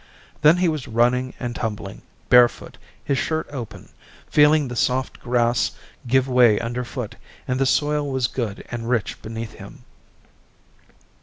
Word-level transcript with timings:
Then 0.41 0.57
he 0.57 0.67
was 0.67 0.87
running 0.87 1.35
and 1.39 1.55
tumbling, 1.55 2.01
barefoot, 2.27 2.79
his 3.03 3.19
shirt 3.19 3.47
open, 3.51 3.89
feeling 4.27 4.67
the 4.67 4.75
soft 4.75 5.19
grass 5.19 5.73
give 6.07 6.27
way 6.27 6.59
underfoot 6.59 7.17
and 7.47 7.59
the 7.59 7.67
soil 7.67 8.09
was 8.09 8.25
good 8.25 8.65
and 8.71 8.89
rich 8.89 9.21
beneath 9.21 9.51
him. 9.53 9.83